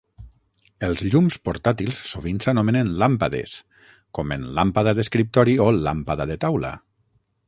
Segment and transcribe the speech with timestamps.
[0.85, 3.53] Els llums portàtils sovint s'anomenen "làmpades",
[4.19, 6.73] com en làmpada d'escriptori o làmpada de taula.